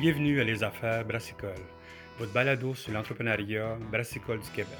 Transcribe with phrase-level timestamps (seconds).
[0.00, 1.50] Bienvenue à Les Affaires Brassicole,
[2.18, 4.78] votre balado sur l'entrepreneuriat brassicole du Québec,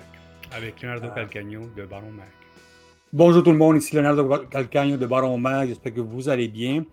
[0.51, 1.15] avec Leonardo Ah.
[1.15, 2.31] Calcagno de Baron Mac.
[3.13, 5.69] Bonjour tout le monde, ici Leonardo Calcagno de Baron Mag.
[5.69, 6.85] J'espère que vous allez bien.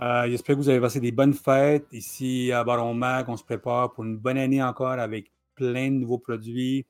[0.00, 1.86] Euh, J'espère que vous avez passé des bonnes fêtes.
[1.92, 5.96] Ici à Baron Mag, on se prépare pour une bonne année encore avec plein de
[5.96, 6.86] nouveaux produits.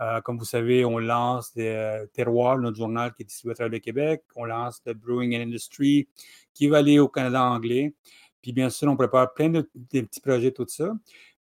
[0.00, 3.54] Euh, comme vous savez, on lance des, euh, Terroir, notre journal qui est distribué à
[3.54, 4.22] travers le Québec.
[4.36, 6.08] On lance The Brewing and Industry
[6.54, 7.94] qui va aller au Canada anglais.
[8.42, 10.92] Puis bien sûr, on prépare plein de, petits projets, tout ça.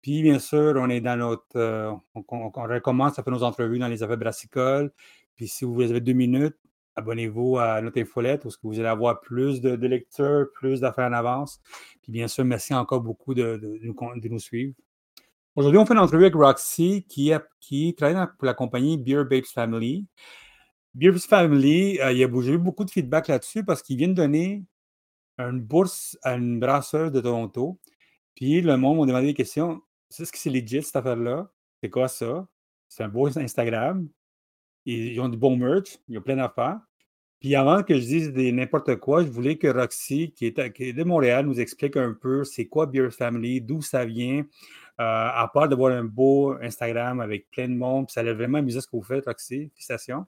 [0.03, 1.45] Puis bien sûr, on est dans notre.
[1.57, 4.93] euh, on, recommence à faire nos entrevues dans les affaires brassicoles.
[5.35, 6.57] Puis si vous avez deux minutes,
[6.97, 11.13] abonnez-vous à notre infolette parce que vous allez avoir plus de, lectures, plus d'affaires en
[11.13, 11.61] avance.
[12.03, 14.75] Puis bien sûr, merci encore beaucoup de, nous, suivre.
[15.55, 20.07] Aujourd'hui, on fait une entrevue avec Roxy qui, travaille pour la compagnie Beer Babes Family.
[20.95, 24.15] Beer Babes Family, euh, il y a eu beaucoup de feedback là-dessus parce qu'ils viennent
[24.15, 24.65] donner
[25.39, 27.79] une bourse à une brasseuse de Toronto.
[28.35, 29.81] Puis le monde m'a demandé des questions.
[30.11, 31.51] Est-ce que c'est legit cette affaire-là?
[31.83, 32.47] C'est quoi ça?
[32.89, 34.09] C'est un beau Instagram.
[34.85, 35.99] Ils, ils ont du bon merch.
[36.09, 36.79] Il y a plein d'affaires.
[37.41, 40.85] Puis avant que je dise n'importe quoi, je voulais que Roxy, qui est, à- qui
[40.85, 44.39] est de Montréal, nous explique un peu c'est quoi Beer Family, d'où ça vient.
[44.99, 48.23] Euh, à part de voir un beau Instagram avec plein de monde, puis ça a
[48.23, 49.69] l'air vraiment amusant ce que vous faites, Roxy.
[49.75, 50.25] Félicitations.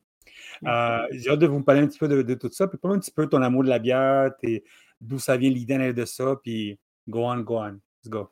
[0.67, 2.69] Euh, J'ai hâte de vous parler un petit peu de, de tout ça.
[2.69, 4.63] Puis parle un petit peu de ton amour de la bière, tes-
[5.01, 6.37] d'où ça vient l'idée derrière de ça.
[6.43, 7.79] Puis go on, go on.
[8.05, 8.29] Let's go.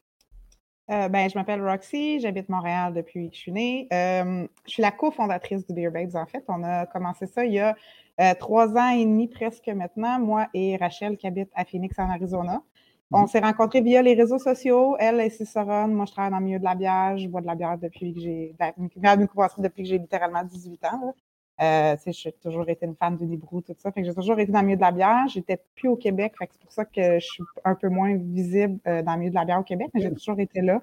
[0.88, 3.88] Euh, ben, je m'appelle Roxy, j'habite Montréal depuis que je suis née.
[3.92, 6.44] Euh, je suis la cofondatrice du Beer Babes, en fait.
[6.46, 7.74] On a commencé ça il y a
[8.20, 12.08] euh, trois ans et demi presque maintenant, moi et Rachel qui habite à Phoenix, en
[12.08, 12.62] Arizona.
[13.10, 13.26] On Mhm.
[13.26, 14.96] s'est rencontrés via les réseaux sociaux.
[15.00, 17.18] Elle est cicerone, moi je travaille dans le milieu de la bière.
[17.18, 19.88] Je bois de la bière depuis que j'ai de la bière de microbrasserie depuis que
[19.88, 21.14] j'ai littéralement 18 ans.
[21.62, 23.90] Euh, j'ai toujours été une fan du Librou, tout ça.
[23.90, 25.26] Fait que j'ai toujours été dans le milieu de la bière.
[25.28, 26.34] J'étais plus au Québec.
[26.38, 29.18] Fait que c'est pour ça que je suis un peu moins visible euh, dans le
[29.20, 30.82] milieu de la bière au Québec, mais j'ai toujours été là,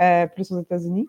[0.00, 1.08] euh, plus aux États-Unis.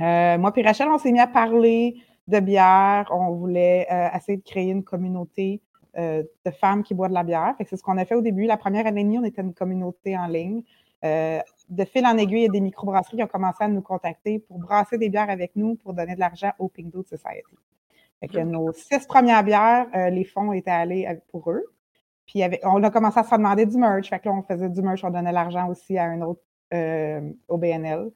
[0.00, 1.96] Euh, moi puis Rachel, on s'est mis à parler
[2.28, 3.08] de bière.
[3.10, 5.60] On voulait essayer de créer une communauté
[5.96, 7.54] de femmes qui boivent de la bière.
[7.56, 8.44] Fait que c'est ce qu'on a fait au début.
[8.44, 10.62] La première année et demie, on était une communauté en ligne.
[11.04, 13.82] Euh, de fil en aiguille, il y a des microbrasseries qui ont commencé à nous
[13.82, 17.56] contacter pour brasser des bières avec nous pour donner de l'argent au Pink Dude Society.
[18.20, 21.64] Fait nos six premières bières, euh, les fonds étaient allés avec- pour eux.
[22.26, 24.10] Puis on a commencé à se demander du merch.
[24.10, 26.40] Là, on faisait du merch, on donnait l'argent aussi à un autre
[26.74, 28.10] euh, au BNL.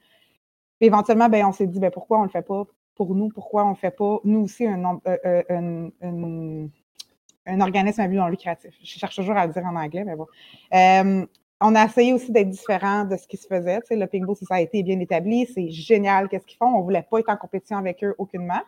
[0.78, 2.65] Puis éventuellement, ben, on s'est dit ben, pourquoi on ne le fait pas
[2.97, 3.28] pour nous?
[3.28, 4.77] Pourquoi on ne fait pas, nous aussi, euh,
[5.25, 8.75] euh, un- organisme à but non lucratif?
[8.83, 10.27] Je cherche toujours à le dire en anglais, mais bon.
[10.75, 11.25] Euh,
[11.60, 13.81] on a essayé aussi d'être différent de ce qui se faisait.
[13.91, 16.66] Le Pingo Society est bien établi, c'est génial qu'est-ce qu'ils font.
[16.75, 18.62] On ne voulait pas être en compétition avec eux aucunement.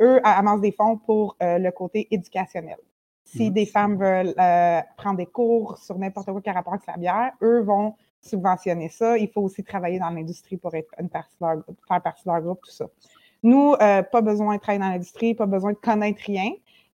[0.00, 2.76] Eux amassent des fonds pour euh, le côté éducationnel.
[3.24, 3.52] Si Mhm.
[3.52, 6.96] des femmes veulent euh, prendre des cours sur n'importe quoi qui a rapport avec la
[6.96, 9.18] bière, eux vont subventionner ça.
[9.18, 12.30] Il faut aussi travailler dans l'industrie pour être une partie de leur, faire partie de
[12.30, 12.86] leur groupe, tout ça.
[13.42, 16.50] Nous, euh, pas besoin de travailler dans l'industrie, pas besoin de connaître rien.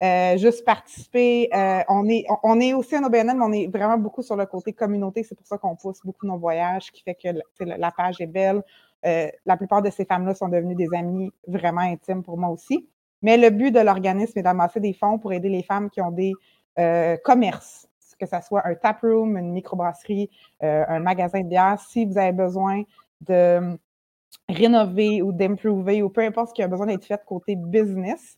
[0.03, 1.49] Euh, juste participer.
[1.53, 4.35] euh, on, est, on, on est aussi un OBNL, mais on est vraiment beaucoup sur
[4.35, 5.23] le côté communauté.
[5.23, 7.27] C'est pour ça qu'on pousse beaucoup nos voyages, ce qui fait que
[7.59, 8.63] la page est belle.
[9.05, 12.87] Euh, la plupart de ces femmes-là sont devenues des amies vraiment intimes pour moi aussi.
[13.21, 16.11] Mais le but de l'organisme est d'amasser des fonds pour aider les femmes qui ont
[16.11, 16.33] des
[16.79, 17.87] euh, commerces,
[18.19, 20.29] que ce soit un taproom, une microbrasserie,
[20.63, 21.79] euh, un magasin de bière.
[21.79, 22.83] Si vous avez besoin
[23.21, 23.77] de
[24.49, 28.37] rénover ou d'improver ou peu importe ce qui a besoin d'être fait côté business,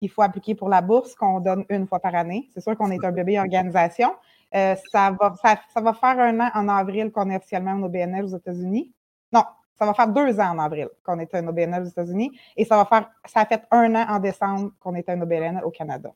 [0.00, 2.48] il faut appliquer pour la bourse qu'on donne une fois par année.
[2.52, 4.10] C'est sûr qu'on est un bébé organisation.
[4.52, 8.24] Ça, va, ça, ça va faire un an en avril qu'on est officiellement un OBNL
[8.24, 8.92] aux États-Unis.
[9.32, 9.42] Non,
[9.78, 12.32] ça va faire deux ans en avril qu'on est un OBNL aux États-Unis.
[12.56, 15.62] Et ça va faire, ça a fait un an en décembre qu'on est un OBNL
[15.64, 16.10] au Canada.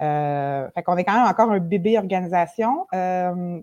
[0.00, 2.86] Euh, fait qu'on est quand même encore un bébé organisation.
[2.94, 3.60] Euh,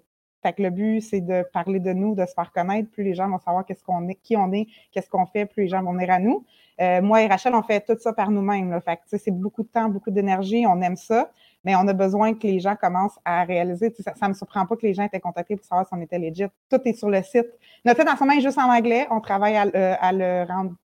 [0.60, 2.90] le but, c'est de parler de nous, de se faire connaître.
[2.92, 5.64] Plus les gens vont savoir qu'est-ce qu'on est, qui on est, qu'est-ce qu'on fait, plus
[5.64, 6.46] les gens vont venir à nous.
[6.82, 8.80] Euh, moi et Rachel, on fait tout ça par nous-mêmes.
[9.08, 10.66] c'est beaucoup de temps, beaucoup d'énergie.
[10.68, 11.32] On aime ça,
[11.66, 13.94] mais on a besoin que les gens commencent à réaliser.
[14.00, 16.20] Ça ne me surprend pas que les gens étaient contactés pour savoir si on était
[16.20, 16.46] legit.
[16.70, 17.48] Tout est sur le site.
[17.84, 19.08] Notre site en ce moment est juste en anglais.
[19.10, 20.76] On travaille à, le- à le rendre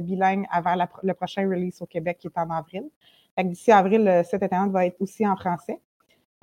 [0.00, 2.84] bilingue avant la le prochain release au Québec qui est en avril.
[3.42, 5.80] D'ici avril, le site internet va être aussi en français.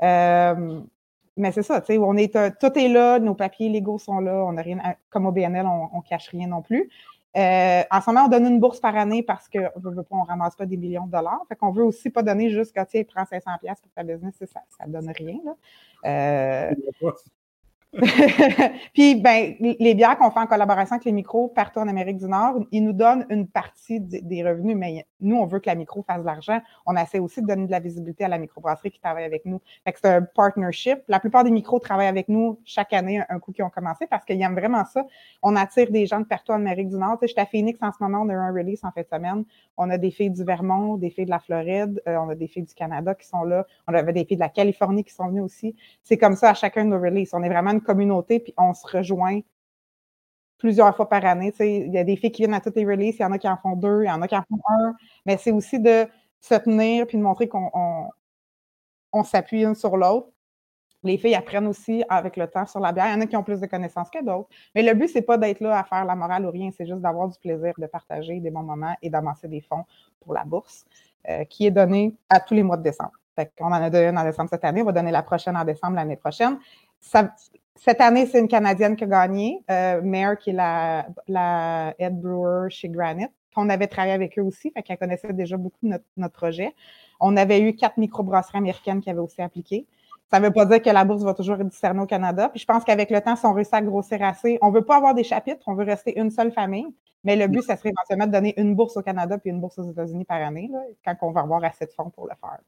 [0.04, 0.82] Euh,
[1.36, 4.58] mais c'est ça, on est, euh, tout est là, nos papiers légaux sont là, on
[4.58, 4.80] a rien,
[5.12, 6.90] comme au BNL, on, on cache rien non plus.
[7.38, 10.66] Euh, en ce moment, on donne une bourse par année parce qu'on ne ramasse pas
[10.66, 11.42] des millions de dollars.
[11.48, 14.34] Fait qu'on veut aussi pas donner juste quand tu prends 500 pièces pour ta business,
[14.40, 15.40] ça, ça donne rien.
[16.06, 16.74] Euh,
[18.94, 22.28] Puis, ben, les bières qu'on fait en collaboration avec les micros partout en Amérique du
[22.28, 26.04] Nord, ils nous donnent une partie des revenus, mais nous, on veut que la micro
[26.04, 26.60] fasse de l'argent.
[26.86, 29.60] On essaie aussi de donner de la visibilité à la microbrasserie qui travaille avec nous.
[29.84, 31.00] Fait que c'est un partnership.
[31.08, 34.26] La plupart des micros travaillent avec nous chaque année, un coup qui ont commencé, parce
[34.26, 35.06] qu'ils aiment vraiment ça.
[35.42, 37.18] On attire des gens de partout en Amérique du Nord.
[37.20, 38.92] Tu sais, je suis à Phoenix en ce moment, on a eu un release en
[38.92, 39.44] fin de semaine.
[39.78, 42.48] On a des filles du Vermont, des filles de la Floride, euh, on a des
[42.48, 43.66] filles du Canada qui sont là.
[43.88, 45.76] On avait des filles de la Californie qui sont venues aussi.
[46.04, 47.34] C'est comme ça à chacun de nos releases.
[47.34, 49.40] On est vraiment une communauté, puis on se rejoint
[50.58, 51.54] plusieurs fois par année.
[51.60, 53.38] il y a des filles qui viennent à toutes les releases, il y en a
[53.38, 54.96] qui en font deux, il y en a qui en font un,
[55.26, 56.08] mais c'est aussi de
[56.40, 57.70] se tenir puis de montrer qu'on
[59.14, 60.28] on, s'appuie une sur l'autre.
[61.04, 63.08] Les filles apprennent aussi avec le temps sur la bière.
[63.08, 64.50] Il y en a qui ont plus de connaissances que d'autres.
[64.76, 67.02] Mais le but, c'est pas d'être là à faire la morale ou rien, c'est juste
[67.02, 69.86] d'avoir du plaisir, de partager des bons moments et d'amasser des fonds
[70.22, 70.86] pour la bourse,
[71.30, 73.14] euh, qui est donnée à tous les mois de décembre.
[73.60, 75.64] on en a donné une en décembre cette année, on va donner la prochaine en
[75.64, 76.60] décembre l'année prochaine.
[77.00, 77.34] Ça,
[77.76, 82.20] cette année, c'est une Canadienne qui a gagné, euh, Mare, qui est la, la head
[82.20, 83.32] brewer chez Granite.
[83.56, 86.76] On avait travaillé avec eux aussi, fait qu'elle connaissait déjà beaucoup notre, notre projet.
[87.20, 89.88] On avait eu quatre microbrasseries américaines qui avaient aussi appliqué.
[90.30, 92.50] Ça ne veut pas dire que la bourse va toujours être discernée au Canada.
[92.50, 94.84] Puis je pense qu'avec le temps, si on réussit à grossir assez, on ne veut
[94.84, 96.88] pas avoir des chapitres, on veut rester une seule famille.
[97.24, 99.80] Mais le but, ça serait éventuellement de donner une bourse au Canada puis une bourse
[99.80, 102.60] aux États-Unis par année, là, quand on va avoir assez de fonds pour le faire.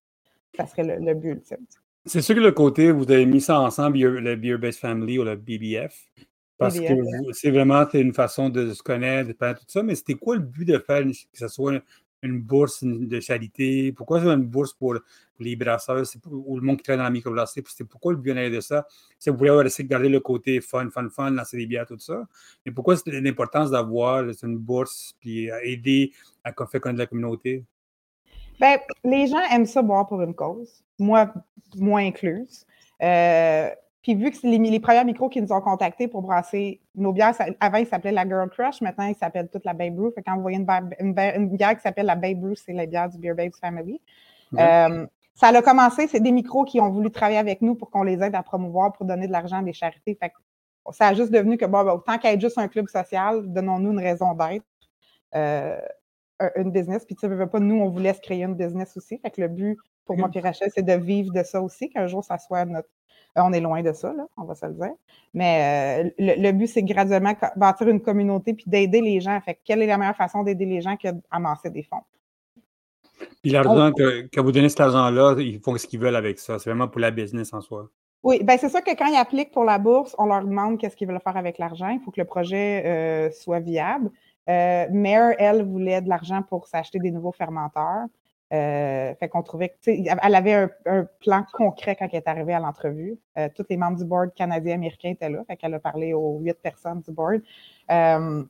[0.55, 1.65] Ça serait le, le but ultime.
[2.05, 5.23] C'est sûr que le côté, vous avez mis ça ensemble, le Beer Based Family ou
[5.23, 6.09] le BBF,
[6.57, 6.93] parce que
[7.33, 10.41] c'est vraiment une façon de se connaître, de faire tout ça, mais c'était quoi le
[10.41, 11.81] but de faire que ce soit
[12.21, 13.91] une, bourse de charité?
[13.91, 14.95] Pourquoi c'est une bourse pour
[15.39, 16.03] les brasseurs?
[16.29, 17.63] Ou le monde qui travaille dans la microbrasserie?
[17.67, 18.85] C'était pourquoi le but de ça?
[19.17, 21.85] C'est vous voulez avoir essayé de garder le côté fun, fun, fun, lancer des bières,
[21.85, 22.27] tout ça.
[22.65, 26.11] Mais pourquoi c'est l'importance d'avoir une bourse puis aider
[26.43, 27.63] à faire connaître la communauté?
[28.59, 31.33] Ben, les gens aiment ça boire pour une cause, moi,
[31.77, 32.65] moins incluse.
[33.01, 33.69] Euh,
[34.01, 37.33] puis vu que c'est les, premiers micros qui nous ont contactés pour brasser nos bières,
[37.59, 40.11] avant ils s'appelaient la Girl Crush, maintenant ils s'appellent toute la Babe Brew.
[40.13, 43.17] Fait quand vous voyez une, bière, qui s'appelle la Babe Brew, c'est la bière du
[43.17, 44.01] Beer Babes Family.
[44.57, 48.03] Euh, ça a commencé, c'est des micros qui ont voulu travailler avec nous pour qu'on
[48.03, 50.17] les aide à promouvoir, pour donner de l'argent à des charités.
[50.19, 50.33] Fait
[50.91, 54.00] ça a juste devenu que, bon, ben, autant qu'être juste un club social, donnons-nous une
[54.00, 54.65] raison d'être.
[55.35, 55.79] Euh,
[56.56, 57.06] une business.
[57.06, 59.18] Puis tu sais, pas, nous, on voulait se créer une business aussi.
[59.19, 62.07] Fait que le but pour moi et Rachel, c'est de vivre de ça aussi, qu'un
[62.07, 62.89] jour, ça soit notre.
[63.38, 64.94] Euh, on est loin de ça, là, on va se le dire.
[65.36, 69.39] Mais euh, le, but, c'est graduellement bâtir une communauté puis d'aider les gens.
[69.41, 72.01] Fait quelle est la meilleure façon d'aider les gens que d'amasser des fonds?
[73.44, 76.57] Puis l'argent que, que, vous donnez cet argent-là, ils font ce qu'ils veulent avec ça.
[76.57, 77.89] C'est vraiment pour la business en soi.
[78.24, 80.95] Oui, ben c'est sûr que quand ils appliquent pour la bourse, on leur demande qu'est-ce
[80.95, 81.89] qu'ils veulent faire avec l'argent.
[81.89, 84.09] Il faut que le projet euh, soit viable.
[84.49, 88.05] Euh, elle, voulait de l'argent pour s'acheter des nouveaux fermenteurs.
[88.51, 93.19] Euh, fait qu'on trouvait elle avait un, plan concret quand elle est arrivée à l'entrevue.
[93.37, 96.39] Euh, tous les membres du board canadien américain étaient là, fait qu'elle a parlé aux
[96.39, 97.41] huit personnes du board.
[97.87, 98.47] elle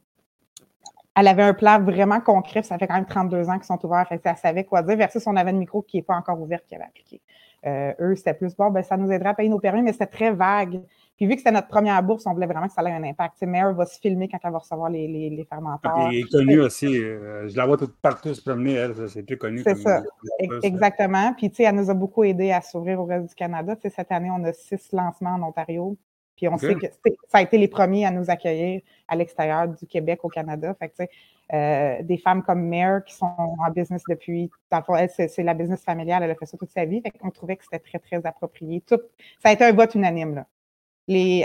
[1.15, 4.19] avait un plan vraiment concret, ça fait quand même 32 ans qu'ils sont ouverts, fait
[4.19, 6.63] que elle savait quoi dire, versus on avait un micro qui n'est pas encore ouvert
[6.65, 7.21] qui avait appliqué.
[7.67, 10.31] eux, c'était plus bon, ben, ça nous aiderait à payer nos permis, mais c'était très
[10.31, 10.79] vague.
[11.19, 13.35] Puis vu que c'était notre première bourse, on voulait vraiment que ça ait un impact.
[13.39, 16.07] Tu Mare va se filmer quand elle va recevoir les, les, les fermenteurs.
[16.07, 16.87] Elle est connue aussi.
[16.97, 19.09] Euh, je la vois tout partout se promener, elle.
[19.09, 19.61] C'est plus connu.
[19.61, 20.01] C'est ça.
[20.63, 21.33] Exactement.
[21.33, 23.75] Puis, tu sais, elle nous a beaucoup aidé à s'ouvrir au reste du Canada.
[23.75, 25.97] Tu sais, cette année, on a six lancements en Ontario.
[26.37, 26.87] Puis on sait que
[27.27, 28.79] ça a été les premiers à nous accueillir
[29.09, 30.73] à l'extérieur du Québec au Canada.
[30.79, 31.09] Fait que, tu sais,
[31.51, 35.83] euh, des femmes comme Mare qui sont en business depuis, dans elle, c'est la business
[35.83, 37.01] familiale, elle a fait ça toute sa vie.
[37.01, 38.81] Fait qu'on trouvait que c'était très, très approprié.
[38.87, 39.01] Tout,
[39.43, 40.45] ça a été un vote unanime, là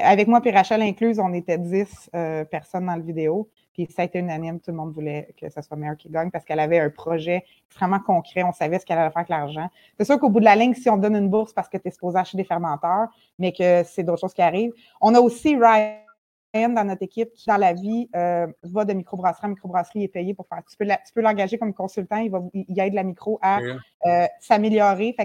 [0.02, 3.48] avec moi et Rachel incluse, on était 10 euh, personnes dans la vidéo.
[3.72, 6.30] Puis ça a été unanime, tout le monde voulait que ce soit Mare qui gagne
[6.30, 9.68] parce qu'elle avait un projet extrêmement concret, on savait ce qu'elle allait faire avec l'argent.
[9.98, 11.88] C'est sûr qu'au bout de la ligne, si on donne une bourse parce que tu
[11.88, 14.72] es supposé acheter des fermenteurs, mais que c'est d'autres choses qui arrivent.
[15.00, 15.98] On a aussi Ryan
[16.54, 20.08] dans notre équipe qui, dans la vie, euh, va de microbrasserie en microbrasserie et est
[20.08, 20.62] payé pour faire.
[20.68, 20.76] Tu
[21.12, 23.58] peux l'engager comme consultant, il, va, il aide la micro à
[24.06, 25.16] euh, s'améliorer.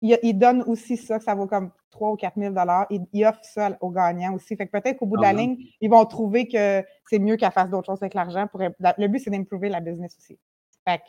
[0.00, 2.54] Fait il, donne aussi ça, que ça vaut comme 3 ou 4 000
[2.90, 4.56] il, il offre ça aux gagnants aussi.
[4.56, 7.36] Fait que peut-être qu'au bout de la ah ligne, ils vont trouver que c'est mieux
[7.36, 8.46] qu'elle fasse d'autres choses avec l'argent.
[8.54, 10.38] Le but, c'est d'improver la business aussi.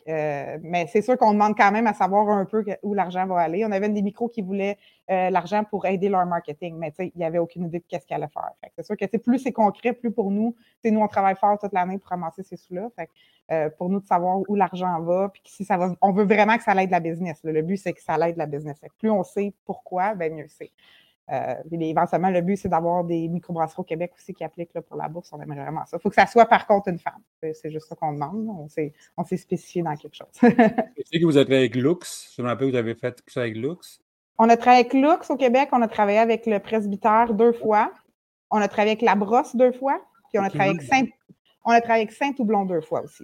[0.08, 3.40] Euh, mais c'est sûr qu'on demande quand même à savoir un peu où l'argent va
[3.40, 3.66] aller.
[3.66, 4.78] On avait des micros qui voulaient
[5.10, 8.24] euh, l'argent pour aider leur marketing, mais il n'y avait aucune idée de qu'est-ce qu'elle
[8.24, 8.52] allait faire.
[8.76, 11.98] C'est sûr que plus c'est concret, plus pour nous, nous, on travaille fort toute l'année
[11.98, 12.90] pour ramasser ces sous-là.
[13.52, 16.56] Euh, pour nous de savoir où l'argent va, puis si ça va, on veut vraiment
[16.56, 17.40] que ça aide la business.
[17.44, 18.80] Le but, c'est que ça aide la business.
[19.00, 20.72] plus on sait pourquoi, ben mieux c'est.
[21.32, 24.98] Euh, éventuellement, le but, c'est d'avoir des microbrasseries au Québec aussi qui appliquent là, pour
[24.98, 25.30] la bourse.
[25.32, 25.98] On aimerait vraiment ça.
[25.98, 27.22] Il faut que ça soit par contre une femme.
[27.42, 28.48] C'est juste ça qu'on demande.
[29.18, 30.28] On s'est spécifié dans quelque chose.
[30.42, 32.34] Je sais que vous êtes avec Lux.
[32.36, 34.02] Je me rappelle que vous avez fait ça avec Lux.
[34.38, 35.70] On a travaillé avec Lux au Québec.
[35.72, 37.92] On a travaillé avec le presbytère deux fois.
[38.52, 41.06] On a travaillé avec La Brosse deux fois, puis on a travaillé avec Saint,
[41.66, 43.24] on a travaillé avec Saint-Toublon deux fois aussi.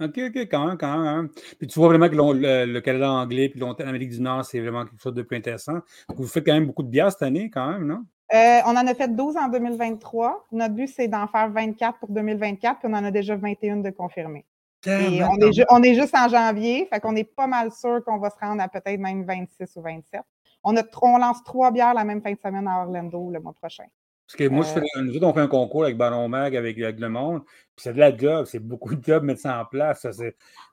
[0.00, 1.28] OK, OK, quand même, quand même.
[1.58, 5.02] Puis tu vois vraiment que le, Canada anglais puis l'Amérique du Nord, c'est vraiment quelque
[5.02, 5.78] chose de plus intéressant.
[6.14, 8.04] Vous faites quand même beaucoup de bières cette année, quand même, non?
[8.34, 10.46] Euh, on en a fait 12 en 2023.
[10.52, 13.90] Notre but, c'est d'en faire 24 pour 2024, puis on en a déjà 21 de
[13.90, 14.44] confirmés.
[14.86, 18.18] Et on, est on est juste en janvier, fait qu'on est pas mal sûr qu'on
[18.18, 20.20] va se rendre à peut-être même 26 ou 27.
[20.62, 23.54] On, a, on lance trois bières la même fin de semaine à Orlando le mois
[23.54, 23.86] prochain.
[24.28, 25.02] Parce que moi, je fais, euh.
[25.02, 27.44] nous autres, on fait un concours avec Baron Mag, avec, le monde,
[27.74, 30.02] puis c'est de la job, c'est beaucoup de job mettre ça en place.
[30.02, 30.10] Ça,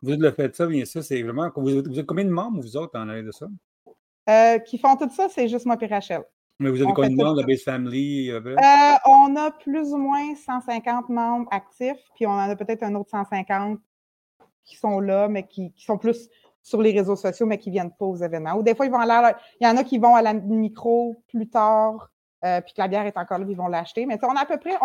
[0.02, 1.50] vous le faites ça, bien sûr, c'est vraiment.
[1.56, 3.48] Vous, vous, êtes combien de membres, vous autres, en avez de ça?
[4.30, 6.24] Euh, qui font tout ça, c'est juste moi et Rachel.
[6.60, 8.30] Mais vous avez combien de membres de Base Family?
[8.30, 8.56] Euh,
[9.06, 13.12] on a plus ou moins 150 membres actifs, puis on en a peut-être un autre
[13.12, 13.80] 150
[14.66, 16.30] qui sont là, mais qui, sont plus
[16.62, 18.56] sur les réseaux sociaux, mais qui ne viennent pas aux événements.
[18.56, 21.16] Ou des fois, ils vont aller Il y en a qui vont à la micro
[21.28, 22.12] plus tard,
[22.46, 24.06] euh, puis que la bière est encore là, ils vont l'acheter.
[24.06, 24.76] Mais on a à peu près,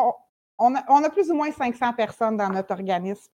[0.59, 3.31] on, a, plus ou moins 500 personnes dans notre organisme,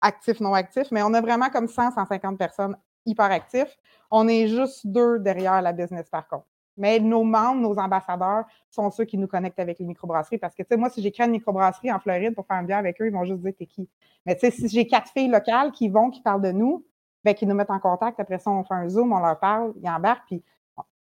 [0.00, 3.76] actif, non actif, mais on a vraiment comme 100, 150 personnes hyper actifs.
[4.10, 6.46] On est juste deux derrière la business par contre.
[6.76, 10.38] Mais nos membres, nos ambassadeurs sont ceux qui nous connectent avec les microbrasseries.
[10.38, 12.66] Parce que, tu sais, moi, si j'ai créé une microbrasserie en Floride pour faire une
[12.66, 13.88] bière avec eux, ils vont juste dire t'es qui?
[14.24, 16.86] Mais tu sais, si j'ai quatre filles locales qui vont, qui parlent de nous,
[17.24, 19.74] ben, qui nous mettent en contact, après ça, on fait un Zoom, on leur parle,
[19.82, 20.42] ils embarquent, puis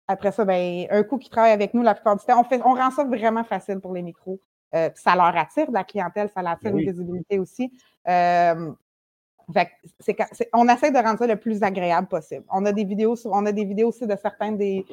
[0.09, 2.59] après ça, ben, un coup qui travaille avec nous la plupart du temps, on, fait,
[2.65, 4.41] on rend ça vraiment facile pour les micros.
[4.73, 7.71] Euh, ça leur attire de la clientèle, ça leur attire une visibilité aussi.
[8.07, 8.71] Euh,
[10.53, 12.43] on essaie de rendre ça le plus agréable possible.
[12.51, 14.83] On a des vidéos, on a des vidéos aussi de certains des,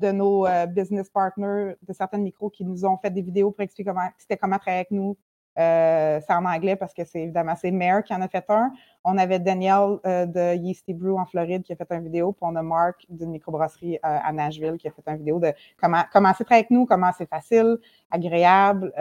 [0.00, 3.62] de nos euh, business partners, de certains micros qui nous ont fait des vidéos pour
[3.62, 5.16] expliquer comment c'était comment travailler avec nous,
[5.58, 8.72] euh, c'est en anglais parce que c'est évidemment c'est Mayor qui en a fait un.
[9.04, 12.42] On avait Daniel euh, de Yeasty Brew en Floride qui a fait une vidéo, puis
[12.42, 16.02] on a Mark d'une microbrasserie euh, à Nashville qui a fait une vidéo de comment
[16.12, 17.78] comment c'est avec nous, comment c'est facile,
[18.10, 18.92] agréable.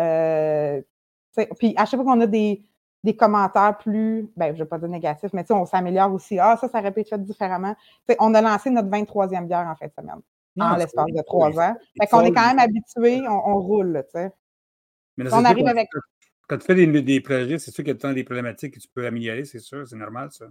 [1.57, 2.61] puis à chaque fois qu'on a des,
[3.03, 6.39] des commentaires plus, ben, je ne vais pas dire négatifs, mais on s'améliore aussi.
[6.39, 7.75] Ah, ça, ça aurait pu être fait différemment.
[8.19, 10.21] on a lancé notre 23e bière en fin de semaine,
[10.59, 11.75] en l'espace de trois ans.
[11.99, 14.31] Fait qu'on est quand même habitué, on, roule, tu sais.
[15.31, 15.89] On arrive avec.
[16.47, 18.87] Quand tu fais des, des projets, c'est sûr qu'il y a des problématiques que tu
[18.87, 20.47] peux améliorer, c'est sûr, c'est normal ça.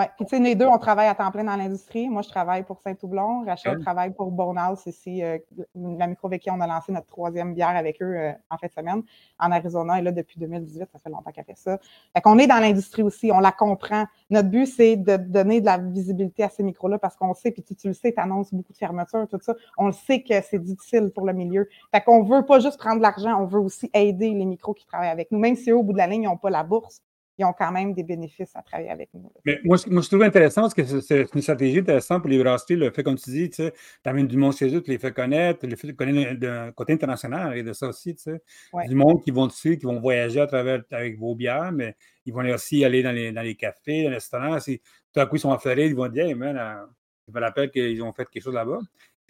[0.00, 2.08] Oui, puis tu sais, les deux, on travaille à temps plein dans l'industrie.
[2.08, 3.44] Moi, je travaille pour Saint-Toublon.
[3.44, 5.36] Rachel travaille pour Bonehouse ici, euh,
[5.74, 8.68] la micro avec qui on a lancé notre troisième bière avec eux euh, en fin
[8.68, 9.02] de semaine
[9.38, 9.98] en Arizona.
[9.98, 11.78] Et là, depuis 2018, ça fait longtemps qu'elle fait ça.
[12.14, 14.06] Fait qu'on est dans l'industrie aussi, on la comprend.
[14.30, 17.62] Notre but, c'est de donner de la visibilité à ces micros-là parce qu'on sait, puis
[17.62, 19.54] tu, tu le sais, tu annonces beaucoup de fermetures, tout ça.
[19.76, 21.68] On le sait que c'est difficile pour le milieu.
[21.92, 24.86] Fait qu'on veut pas juste prendre de l'argent, on veut aussi aider les micros qui
[24.86, 25.38] travaillent avec nous.
[25.38, 27.02] Même si eux, au bout de la ligne, ils n'ont pas la bourse,
[27.40, 29.32] ils ont quand même des bénéfices à travailler avec nous.
[29.44, 32.76] Mais moi, moi, je trouve intéressant parce que c'est une stratégie intéressante pour les brasseries.
[32.76, 33.62] Le fait, comme tu dis, tu
[34.04, 36.92] amènes du monde chez eux, tu les fais connaître, le fait de connaître d'un côté
[36.92, 38.14] international et de ça aussi.
[38.14, 38.42] Tu sais.
[38.86, 42.34] Du monde qui vont dessus, qui vont voyager à travers avec vos bières, mais ils
[42.34, 44.60] vont aussi aller dans les, dans les cafés, dans les restaurants.
[44.60, 44.80] Si
[45.12, 46.86] tout à coup ils sont en Floride, ils vont dire Hey man,
[47.26, 48.80] ils vont rappeler qu'ils ont fait quelque chose là-bas.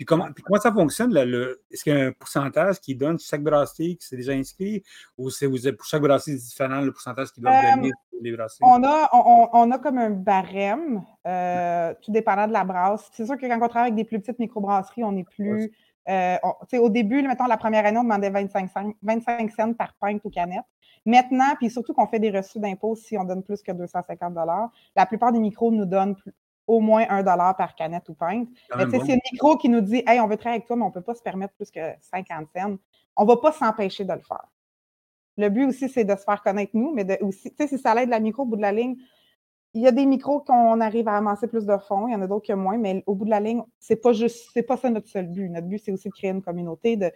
[0.01, 0.29] Puis comment,
[0.59, 1.15] ça fonctionne?
[1.71, 4.83] est-ce qu'il y a un pourcentage qui donne chaque brasserie qui s'est déjà inscrit
[5.19, 7.91] ou c'est pour chaque brasserie différent le pourcentage qui doit euh, donner
[8.23, 8.61] les brasseries?
[8.63, 9.11] On a,
[9.53, 13.11] on, a comme un barème, euh, tout dépendant de la brasse.
[13.13, 15.71] C'est sûr que quand on travaille avec des plus petites microbrasseries, on est plus.
[16.09, 16.39] Euh,
[16.79, 18.71] au début, mettons, la première année, on demandait 25,
[19.03, 20.65] 25 cents par pinte ou canette.
[21.05, 24.35] Maintenant, puis surtout qu'on fait des reçus d'impôts si on donne plus que 250
[24.97, 26.17] la plupart des micros nous donnent
[26.71, 28.49] au moins un dollar par canette ou pinte.
[28.77, 30.89] Mais c'est le micro qui nous dit Hey, on veut travailler avec toi, mais on
[30.89, 32.77] ne peut pas se permettre plus que 50 cents.
[33.17, 34.47] On ne va pas s'empêcher de le faire.
[35.37, 37.79] Le but aussi, c'est de se faire connaître nous, mais de, aussi, tu sais, si
[37.79, 38.97] ça l'aide la micro au bout de la ligne,
[39.75, 42.23] il y a des micros qu'on arrive à amasser plus de fonds, il y en
[42.23, 44.77] a d'autres que moins, mais au bout de la ligne, c'est pas juste, c'est pas
[44.77, 45.49] ça notre seul but.
[45.49, 46.97] Notre but, c'est aussi de créer une communauté.
[46.97, 47.13] De,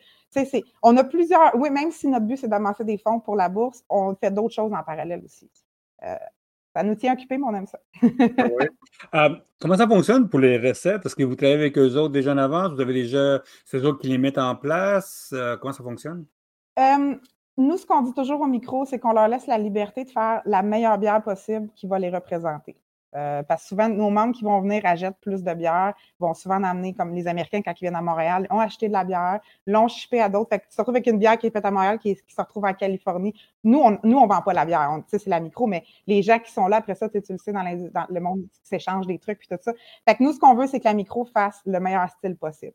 [0.82, 3.84] on a plusieurs, oui, même si notre but, c'est d'amasser des fonds pour la bourse,
[3.88, 5.50] on fait d'autres choses en parallèle aussi.
[6.04, 6.16] Euh,
[6.74, 7.78] ça nous tient occupés, mais on aime ça.
[9.12, 11.06] Ah euh, comment ça fonctionne pour les recettes?
[11.06, 12.72] Est-ce que vous travaillez avec eux autres déjà en avance?
[12.72, 15.30] Vous avez déjà ces autres qui les mettent en place?
[15.32, 16.26] Euh, comment ça fonctionne?
[16.78, 17.14] Euh,
[17.56, 20.42] nous, ce qu'on dit toujours au micro, c'est qu'on leur laisse la liberté de faire
[20.44, 22.76] la meilleure bière possible qui va les représenter.
[23.16, 26.56] Euh, parce que souvent, nos membres qui vont venir achètent plus de bière, vont souvent
[26.56, 29.40] en amener, comme les Américains quand ils viennent à Montréal, ont acheté de la bière,
[29.66, 30.48] l'ont shippé à d'autres.
[30.50, 32.40] Fait que tu te retrouves avec une bière qui est faite à Montréal, qui, se
[32.40, 33.32] retrouve en Californie.
[33.62, 34.90] Nous, on nous, on vend pas la bière.
[34.96, 37.38] Tu sais, c'est la micro, mais les gens qui sont là, après ça, tu le
[37.38, 39.72] sais, dans, le monde qui s'échange des trucs puis tout ça.
[40.08, 42.74] Fait que nous, ce qu'on veut, c'est que la micro fasse le meilleur style possible.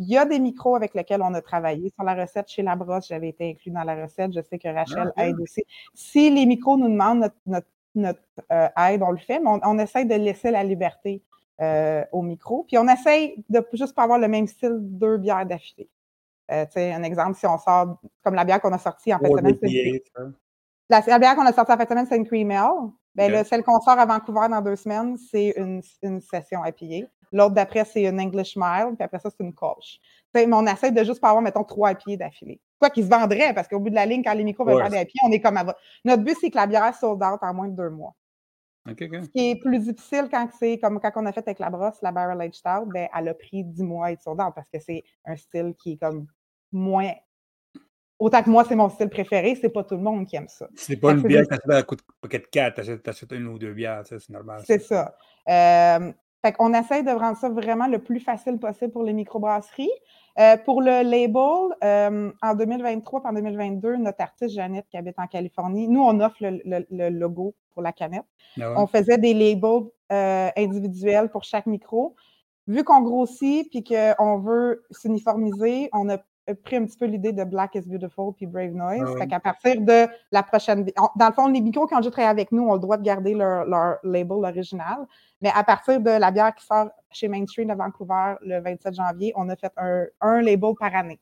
[0.00, 1.90] Il y a des micros avec lesquels on a travaillé.
[1.90, 4.32] Sur la recette chez Labrosse, j'avais été inclus dans la recette.
[4.32, 5.64] Je sais que Rachel ah, aide aussi.
[5.94, 7.66] Si les micros nous demandent notre notre
[8.06, 11.22] euh, aide, on le fait, mais on, essaye de laisser la liberté
[11.60, 12.64] euh, au micro.
[12.64, 15.88] Puis on essaye de juste pas avoir le même style deux bières d'affilée.
[16.50, 19.18] Euh, tu sais, un exemple, si on sort, comme la bière qu'on a sortie en
[19.18, 20.22] fait Pour semaine, ça.
[20.88, 22.90] la, la bière qu'on a sortie en fait semaine, c'est une cream ale.
[23.14, 27.08] Ben, celle qu'on sort à Vancouver dans deux semaines, c'est une, une session IPA.
[27.32, 30.00] L'autre d'après, c'est une English Mild, puis après ça, c'est une Kolsch.
[30.34, 32.60] Mais on essaie de juste pas avoir, mettons, trois IPA d'affilée.
[32.78, 34.82] Quoi qu'ils se vendraient, parce qu'au bout de la ligne, quand les micros veulent Ouais.
[34.82, 35.76] faire des IPA, on est comme à...
[36.04, 38.14] Notre but, c'est que la bière sold out en moins de deux mois.
[38.86, 42.00] Ce qui est plus difficile quand c'est comme quand on a fait avec la brosse,
[42.00, 44.68] la Barrel Aged Stout, ben, elle a pris 10 mois à être sold out parce
[44.70, 46.26] que c'est un style qui est comme
[46.72, 47.12] moins.
[48.18, 50.68] Autant que moi, c'est mon style préféré, c'est pas tout le monde qui aime ça.
[50.74, 53.58] C'est pas une que bière qui t'achètes à coûte paquet 4, t'achètes, t'achètes une ou
[53.58, 54.62] deux bières, c'est normal.
[54.64, 55.14] C'est ça.
[55.48, 56.12] Euh,
[56.44, 59.90] fait qu'on essaye de rendre ça vraiment le plus facile possible pour les microbrasseries.
[60.38, 65.18] Euh, pour le label, euh, en 2023 et en 2022, notre artiste Jeannette qui habite
[65.18, 68.22] en Californie, nous, on offre le, le- le logo pour la canette.
[68.60, 68.74] Ah ouais?
[68.78, 72.14] On faisait des labels euh, individuels pour chaque micro.
[72.68, 76.18] Vu qu'on grossit puis qu'on veut s'uniformiser, on a
[76.54, 79.02] pris un petit peu l'idée de Black is Beautiful puis Brave Noise.
[79.14, 79.18] Ah.
[79.18, 80.86] Fait qu'à partir de la prochaine.
[80.98, 82.96] on- Dans le fond, les micros qui ont déjà travaillé avec nous ont le droit
[82.96, 85.06] de garder leur, leur label original.
[85.40, 89.32] Mais à partir de la bière qui sort chez Mainstream de Vancouver le 27 janvier,
[89.36, 91.20] on a fait un, un label par année.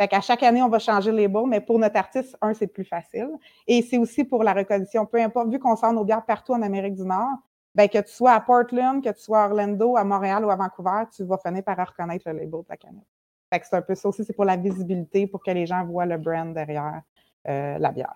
[0.00, 2.68] Fait qu'à chaque année, on va changer le label, mais pour notre artiste, un, c'est
[2.68, 3.30] plus facile.
[3.66, 5.08] Et c'est aussi pour la reconnaissance.
[5.10, 7.26] Peu importe, vu qu'on sort nos bières partout en Amérique du Nord,
[7.74, 10.56] ben, que tu sois à Portland, que tu sois à Orlando, à Montréal ou à
[10.56, 13.04] Vancouver, tu vas finir par reconnaître le label de la canette.
[13.52, 15.84] Fait que c'est un peu ça aussi, c'est pour la visibilité, pour que les gens
[15.84, 17.02] voient le brand derrière
[17.48, 18.14] euh, la bière.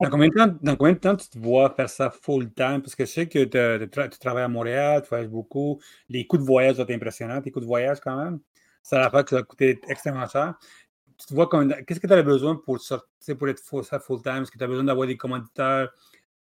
[0.00, 2.82] Dans combien, de temps, dans combien de temps tu te vois faire ça full time?
[2.82, 3.56] Parce que je sais que tu
[3.86, 5.80] tra- tu travailles à Montréal, tu voyages beaucoup.
[6.08, 7.40] Les coûts de voyage sont impressionnants.
[7.40, 8.40] Tes coûts de voyage, quand même,
[8.82, 10.54] ça va faire que ça va coûter extrêmement cher.
[11.16, 11.72] Tu te vois comme.
[11.86, 14.42] Qu'est-ce que tu as besoin pour, sortir, pour être full, ça full time?
[14.42, 15.88] Est-ce que tu as besoin d'avoir des commanditaires,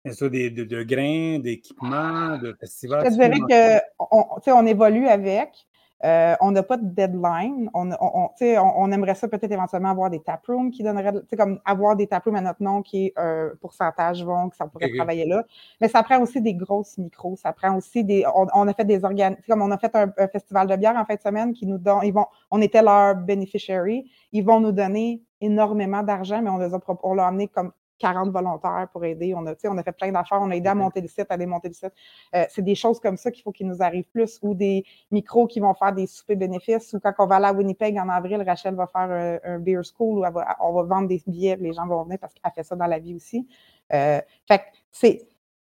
[0.02, 3.04] bien sûr, des, de, de grains, d'équipements, de festivals?
[3.04, 5.66] Je dirais qu'on on évolue avec.
[6.04, 7.70] Euh, on n'a pas de deadline.
[7.74, 11.60] On, on, on, on, on aimerait ça peut-être éventuellement avoir des taprooms qui donneraient, comme
[11.64, 15.26] avoir des taprooms à notre nom qui est un pourcentage vont, que ça pourrait travailler
[15.26, 15.44] là.
[15.80, 17.36] Mais ça prend aussi des grosses micros.
[17.36, 18.24] Ça prend aussi des.
[18.34, 19.36] On, on a fait des organes.
[19.48, 21.78] Comme on a fait un, un festival de bière en fin de semaine qui nous
[21.78, 22.00] donne.
[22.02, 24.10] Ils vont, on était leur beneficiary.
[24.32, 27.72] Ils vont nous donner énormément d'argent, mais on, les a, on leur a amené comme
[28.02, 29.32] 40 volontaires pour aider.
[29.34, 30.40] On a, on a fait plein d'affaires.
[30.42, 31.92] On a aidé à monter le site, à démonter le site.
[32.34, 35.46] Euh, c'est des choses comme ça qu'il faut qu'il nous arrive plus, ou des micros
[35.46, 38.42] qui vont faire des soupers bénéfices, ou quand on va aller à Winnipeg en avril,
[38.46, 41.72] Rachel va faire un, un beer school, où va- on va vendre des billets, les
[41.72, 43.46] gens vont venir parce qu'elle fait ça dans la vie aussi.
[43.92, 45.26] Euh, fait c'est.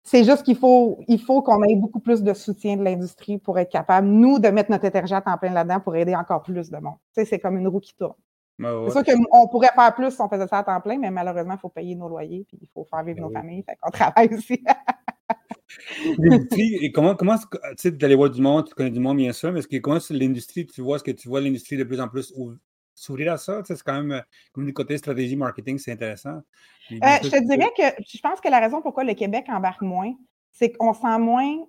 [0.05, 3.57] C'est juste qu'il faut, il faut qu'on ait beaucoup plus de soutien de l'industrie pour
[3.57, 6.69] être capable, nous, de mettre notre énergie à temps plein là-dedans pour aider encore plus
[6.69, 6.95] de monde.
[7.15, 8.15] Tu sais, c'est comme une roue qui tourne.
[8.59, 8.85] Ouais.
[8.91, 11.55] C'est sûr qu'on pourrait faire plus si on faisait ça à temps plein, mais malheureusement,
[11.55, 13.33] il faut payer nos loyers, puis il faut faire vivre Ben nos oui.
[13.33, 14.63] familles, fait qu'on travaille aussi.
[16.19, 19.17] L'industrie, et comment, comment tu sais, tu allé voir du monde, tu connais du monde,
[19.17, 21.83] bien sûr, mais est-ce que comment l'industrie, tu vois, est-ce que tu vois l'industrie de
[21.83, 22.53] plus en plus ou-
[22.93, 23.57] s'ouvrir à ça?
[23.63, 26.41] Tu sais, c'est quand même, euh, comme du côté stratégie marketing, c'est intéressant.
[26.87, 29.45] Puis, Euh, je te tu- dirais que je pense que la raison pourquoi le Québec
[29.49, 30.13] embarque moins,
[30.51, 31.65] c'est qu'on sent moins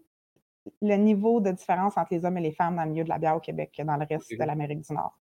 [0.83, 3.19] le niveau de différence entre les hommes et les femmes dans le milieu de la
[3.19, 5.19] bière au Québec que dans le reste de l'Amérique du Nord.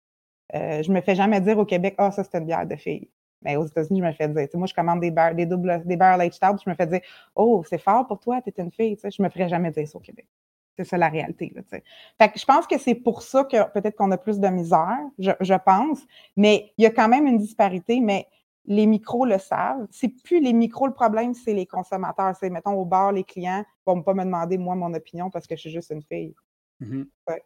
[0.55, 3.09] Euh, je me fais jamais dire au Québec, ah, ça, c'est une bière de fille.
[3.41, 5.45] Mais aux États-Unis, je me fais dire, tu sais, moi, je commande des bières, des
[5.45, 7.01] doubles, des aged stout, je me fais dire,
[7.35, 9.88] oh, c'est fort pour toi, t'es une fille, tu sais, je me ferais jamais dire
[9.88, 10.27] ça au Québec.
[10.75, 11.83] C'est ça la réalité, là, tu sais.
[12.17, 14.99] Fait que je pense que c'est pour ça que peut-être qu'on a plus de misère,
[15.17, 15.99] je, je pense,
[16.35, 18.27] mais il y a quand même une disparité, mais
[18.69, 19.88] les micros le savent.
[19.91, 22.35] C'est plus les micros le problème, c'est les consommateurs.
[22.39, 25.55] C'est, mettons, au bar, les clients vont pas me demander, moi, mon opinion parce que
[25.55, 26.35] je suis juste une fille.
[26.79, 27.07] Mhm.
[27.27, 27.43] Sais,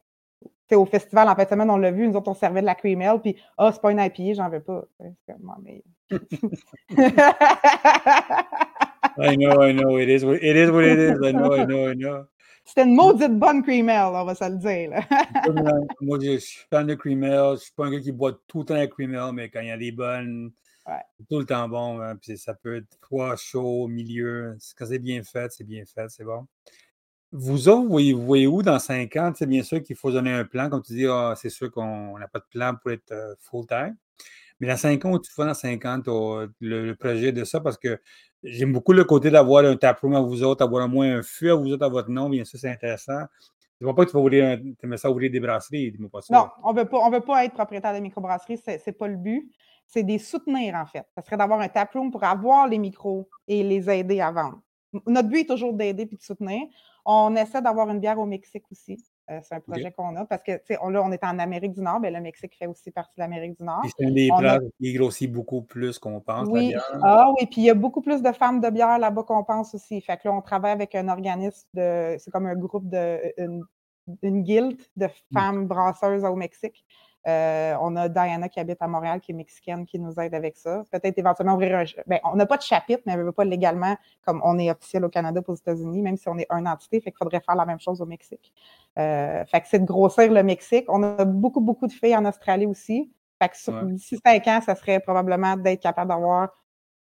[0.76, 2.74] au festival, en fin de semaine, on l'a vu, nous autres, on servait de la
[2.76, 5.84] cream ale, puis «Ah, c'est pas une IPA, j'en veux pas.» c'est comme, mais...
[9.18, 11.66] I know, I know, it is, what- it is what it is, I know, I
[11.66, 12.26] know, I know.
[12.66, 14.90] C'était une maudite bonne cream ale, on va se le dire.
[14.92, 15.02] là.
[15.50, 18.40] Euh, Moi, je suis fan de cream ale, je suis pas un gars qui boit
[18.48, 20.52] tout le temps la cream ale, mais quand il y a des bonnes,
[20.88, 21.02] Ouais.
[21.30, 25.00] tout le temps bon, hein, puis ça peut être froid, chaud, au milieu, quand c'est
[25.00, 26.46] bien fait, c'est bien fait, c'est bon.
[27.36, 29.32] Vous autres, vous voyez, où dans 5 ans?
[29.36, 30.70] C'est bien sûr qu'il faut donner un plan.
[30.70, 33.96] Comme tu dis, ah, c'est sûr qu'on n'a pas de plan pour être euh, full-time.
[34.60, 37.60] Mais dans 5 ans, tu fais dans 5 ans le, le projet de ça?
[37.60, 38.00] Parce que
[38.44, 41.52] j'aime beaucoup le côté d'avoir un taproom à vous autres, avoir au moins un feu
[41.52, 42.30] à vous autres à votre nom.
[42.30, 43.26] Bien sûr, c'est intéressant.
[43.80, 45.92] Je ne vois pas que tu vas ouvrir, un, tu ça ouvrir des brasseries.
[45.92, 46.36] Dis-moi pas ça.
[46.36, 49.52] Non, on on veut pas être propriétaire de microbrasserie, c'est, c'est pas le but.
[49.88, 51.06] C'est des soutenir, en fait.
[51.16, 54.62] Ça serait d'avoir un taproom pour avoir les micros et les aider à vendre.
[55.08, 56.62] Notre but est toujours d'aider puis de soutenir.
[57.06, 59.04] On essaie d'avoir une bière au Mexique aussi.
[59.30, 61.40] Euh, c'est un projet qu'on a parce que, tu sais, on, là, on est en
[61.40, 63.84] Amérique du Nord, mais le Mexique fait aussi partie de l'Amérique du Nord.
[63.98, 66.48] C'est un des a- qui grossit beaucoup plus qu'on pense.
[66.48, 67.00] la Oui, bière.
[67.04, 69.74] ah oui, puis il y a beaucoup plus de femmes de bière là-bas qu'on pense
[69.76, 70.02] aussi.
[70.02, 73.64] Fait que là, on travaille avec un organisme de, c'est comme un groupe de, une,
[74.22, 76.86] une guilde de femmes brasseuses au Mexique.
[77.26, 80.58] Euh, on a Diana qui habite à Montréal, qui est mexicaine, qui nous aide avec
[80.58, 80.84] ça.
[80.92, 81.84] Peut-être éventuellement ouvrir un.
[82.06, 84.70] Ben, on n'a pas de chapitre, mais on ne veut pas légalement, comme on est
[84.70, 87.40] officiel au Canada pour aux États-Unis, même si on est une entité, fait qu'il faudrait
[87.40, 88.54] faire la même chose au Mexique.
[89.00, 90.86] Euh, fait que c'est de grossir le Mexique.
[90.90, 93.12] On a beaucoup, beaucoup de filles en Australie aussi.
[93.42, 96.50] Fait que d'ici cinq ans, ça serait probablement d'être capable d'avoir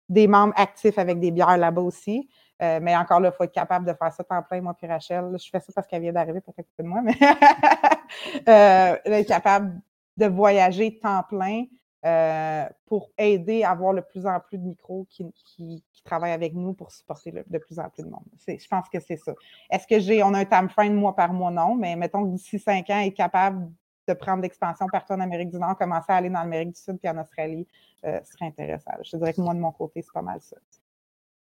[0.09, 2.29] des membres actifs avec des bières là-bas aussi.
[2.61, 4.87] Euh, mais encore là, il faut être capable de faire ça temps plein, moi puis
[4.87, 5.35] Rachel.
[5.37, 7.13] je fais ça parce qu'elle vient d'arriver, peut-être peu de moi, mais
[8.47, 9.79] euh, être capable
[10.17, 11.65] de voyager temps plein
[12.05, 16.53] euh, pour aider à avoir de plus en plus de micros qui, qui, travaillent avec
[16.53, 18.23] nous pour supporter de plus en plus de monde.
[18.47, 19.33] Je pense que c'est ça.
[19.69, 21.51] Est-ce que j'ai, on a un time frame mois par mois?
[21.51, 23.69] Non, mais mettons que d'ici cinq ans, être capable
[24.07, 26.97] de prendre l'expansion partout en Amérique du Nord, commencer à aller dans l'Amérique du Sud
[26.97, 27.67] puis en Australie,
[28.05, 28.91] euh, serait intéressant.
[29.03, 30.55] Je te dirais que moi, de mon côté, c'est pas mal ça.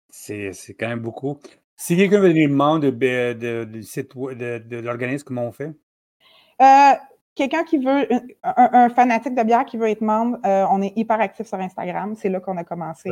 [0.10, 1.40] C'est quand même beaucoup.
[1.78, 5.72] Si quelqu'un veut devenir membre de, de, de, l'organisme, comment on fait?
[6.62, 6.94] Euh,
[7.40, 8.08] quelqu'un qui veut,
[8.44, 12.16] un, fanatique de bière qui veut être membre, euh, on est hyper actif sur Instagram.
[12.16, 13.10] C'est là qu'on a commencé.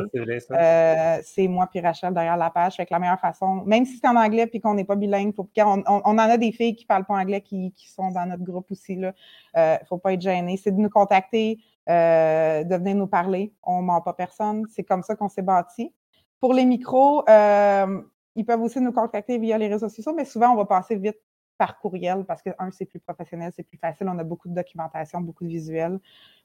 [1.24, 2.76] C'est moi puis Rachel derrière la page.
[2.76, 5.34] Fait que la meilleure façon, même si c'est en anglais puis qu'on n'est pas bilingue,
[5.34, 8.10] faut, on, on, en a des filles qui ne parlent pas anglais qui, qui, sont
[8.10, 8.94] dans notre groupe aussi.
[8.94, 9.12] Il
[9.56, 10.58] ne faut pas être gêné.
[10.62, 13.54] C'est de nous contacter, de venir nous parler.
[13.62, 14.64] On ne ment pas personne.
[14.70, 15.94] C'est comme ça qu'on s'est bâti.
[16.40, 18.02] Pour les micros, euh,
[18.36, 21.18] ils peuvent aussi nous contacter via les réseaux sociaux, mais souvent, on va passer vite
[21.58, 24.54] par courriel parce que, un, c'est plus professionnel, c'est plus facile, on a beaucoup de
[24.54, 25.98] documentation, beaucoup de visuels.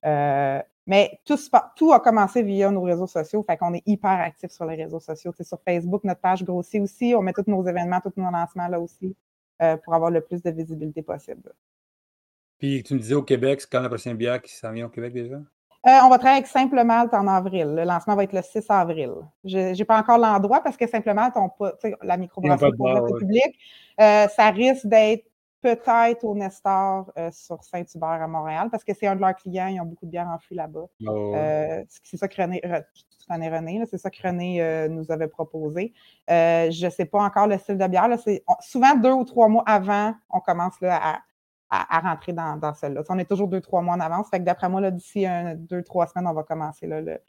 [0.05, 1.37] Euh, mais tout,
[1.75, 4.99] tout, a commencé via nos réseaux sociaux, fait qu'on est hyper actifs sur les réseaux
[4.99, 5.31] sociaux.
[5.37, 8.67] C'est sur Facebook, notre page grossit aussi, on met tous nos événements, tous nos lancements
[8.67, 9.15] là aussi
[9.61, 11.53] euh, pour avoir le plus de visibilité possible.
[12.57, 14.89] Puis tu me disais au Québec, c'est quand la prochaine bière qui s'en vient au
[14.89, 15.39] Québec déjà?
[15.85, 17.73] Euh, on va travailler avec Simple Malte en avril.
[17.75, 19.11] Le lancement va être le 6 avril.
[19.43, 23.17] Je n'ai pas encore l'endroit parce que Simple Malte, on pas, la microbrasserie pour le
[23.17, 23.59] public,
[23.99, 25.25] euh, ça risque d'être
[25.61, 29.67] peut-être au Nestor euh, sur Saint-Hubert à Montréal parce que c'est un de leurs clients.
[29.67, 30.85] Ils ont beaucoup de bières en flux là-bas.
[31.05, 31.35] Oh.
[32.03, 32.61] c'est ça que René,
[33.29, 35.93] René c'est ça que René nous avait proposé.
[36.29, 38.07] je ne sais pas encore le style de bière.
[38.07, 38.15] Là,
[38.61, 41.19] souvent, deux ou trois mois avant, on commence là, à
[41.73, 43.01] à, rentrer dans, dans celle-là.
[43.09, 44.27] On est toujours deux, trois mois en avance.
[44.29, 45.25] Fait que d'après moi, d'ici
[45.57, 47.19] deux, trois semaines, on va commencer le,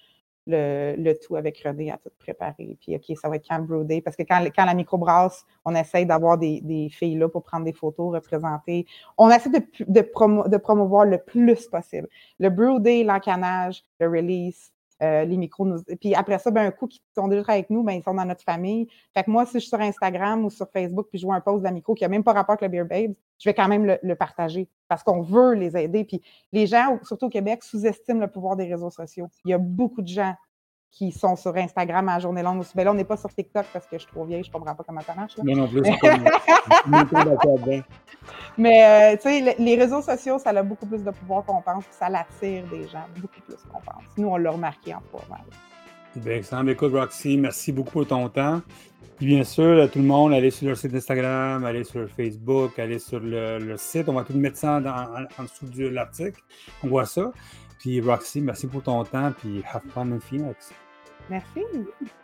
[0.46, 2.76] le, tout avec René à tout préparer.
[2.80, 4.00] Puis, OK, ça va être Brew Day.
[4.00, 7.72] Parce que quand, quand la microbrasse, on essaye d'avoir des, filles là pour prendre des
[7.72, 8.86] photos, représenter.
[9.16, 12.08] On essaie de, de, de promouvoir le plus possible.
[12.38, 15.66] Le Day, l'encanage, le release, euh, les micros.
[16.00, 18.24] Puis après ça, ben, un coup qui sont déjà avec nous, ben, ils sont dans
[18.24, 18.86] notre famille.
[19.12, 21.40] Fait que moi, si je suis sur Instagram ou sur Facebook puis je vois un
[21.40, 23.68] post la micro qui n'a même pas rapport avec le Beer Babes, je vais quand
[23.68, 26.04] même le, partager parce qu'on veut les aider.
[26.04, 29.28] Puis les gens, surtout au Québec, sous-estiment le pouvoir des réseaux sociaux.
[29.44, 30.34] Il y a beaucoup de gens
[30.90, 32.72] qui sont sur Instagram à la journée longue aussi.
[32.74, 34.52] Ben là, on n'est pas sur TikTok parce que je suis trop vieille, je ne
[34.52, 35.38] comprends pas comment ça marche.
[35.38, 35.82] Non, non plus.
[38.56, 41.84] Mais euh, tu sais, les réseaux sociaux, ça a beaucoup plus de pouvoir qu'on pense,
[41.90, 44.04] ça l'attire des gens beaucoup plus qu'on pense.
[44.16, 45.40] Nous, on l'a remarqué en mal.
[46.16, 46.66] Bien, excellent.
[46.68, 48.62] Écoute, Roxy, merci beaucoup pour ton temps.
[49.16, 52.98] Puis bien sûr, tout le monde, allez sur leur site Instagram, allez sur Facebook, allez
[52.98, 54.08] sur le, site.
[54.08, 56.40] On va tout mettre ça en, dessous de l'article.
[56.82, 57.30] On voit ça.
[57.84, 60.72] Puis Roxy, merci pour ton temps, puis have fun in Phoenix.
[61.28, 61.60] Merci.
[61.74, 62.14] Merci.